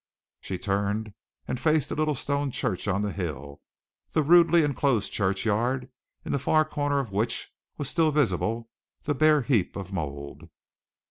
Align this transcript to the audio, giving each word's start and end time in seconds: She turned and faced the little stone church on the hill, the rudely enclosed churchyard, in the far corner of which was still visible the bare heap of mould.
She 0.39 0.57
turned 0.57 1.13
and 1.47 1.59
faced 1.59 1.89
the 1.89 1.95
little 1.95 2.15
stone 2.15 2.49
church 2.49 2.87
on 2.87 3.03
the 3.03 3.11
hill, 3.11 3.61
the 4.13 4.23
rudely 4.23 4.63
enclosed 4.63 5.13
churchyard, 5.13 5.91
in 6.25 6.31
the 6.31 6.39
far 6.39 6.65
corner 6.65 6.97
of 6.99 7.11
which 7.11 7.53
was 7.77 7.87
still 7.87 8.11
visible 8.11 8.71
the 9.03 9.13
bare 9.13 9.43
heap 9.43 9.75
of 9.75 9.93
mould. 9.93 10.49